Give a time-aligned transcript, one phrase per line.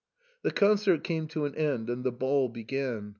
[0.43, 3.09] "The concert came to an end, and the ball began.